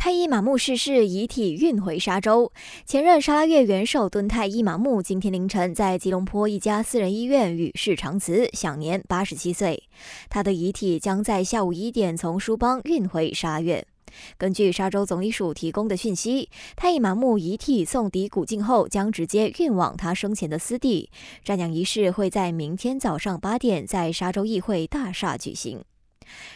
[0.00, 2.50] 太一马木逝世，遗体运回沙洲。
[2.86, 9.82] 前任沙拉越元首敦太一马木今天凌晨在吉隆坡一家私人医院与世长辞，享年八十七岁。
[10.30, 13.86] 他的遗体将在下午一点从舒邦运回沙拉越。
[14.38, 21.10] 根据沙洲总理署提供的讯息，太一马木遗体送抵古晋后，将直接运往他生前的私地。
[21.44, 25.84] 瞻仰仪式会在明天早上八点在沙洲议会大厦举行。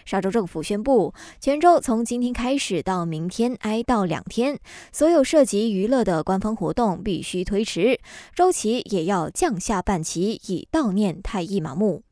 [0.04, 4.59] 沙州政府宣布，全州从今天开始到明天哀悼两天，
[4.92, 7.98] 所有涉及娱乐的官方活动必须推迟，
[8.34, 12.02] 周期也要降下半旗，以悼念太一马木。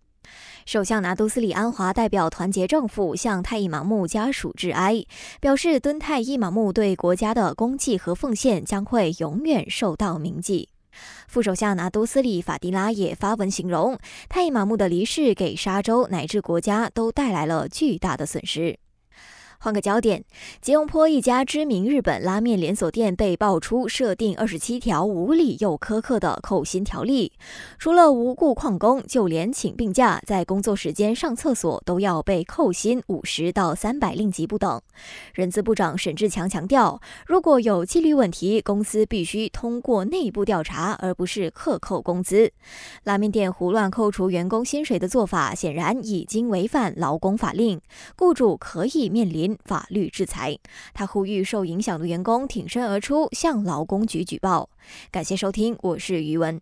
[0.64, 5.04] 首相拿督斯里安华代表团结政府向太一马木家属致哀，
[5.40, 10.68] 表示敦太一马木对国家的功绩和奉献将会永远受到铭记。
[11.28, 18.81] 副首相拿督斯里法蒂拉也发文形容，泰马木的离世给沙洲乃至国家都带来了巨大的损失。
[19.62, 20.24] 换个焦点，
[20.60, 27.30] 吉隆坡一家知名日本拉面连锁店被爆出设定二十七条无理又苛刻的扣薪条例，
[27.78, 34.82] 除了无故旷工，就连请病假、在工作时间上厕所都要被扣薪五十到三百令吉不等。
[35.32, 42.50] 人资部长沈志强强调，如果有纪律问题，公司必须通过内部调查，而不是克扣工资。
[43.04, 47.80] 拉面店胡乱扣除员工薪水的做法，显然已经违反劳工法令，
[48.18, 49.51] 雇主可以面临。
[49.64, 50.58] 法律制裁，
[50.94, 54.70] 他呼吁受影响的员工挺身而出，向劳工局举报。
[55.10, 56.60] 感谢收听，我是余文。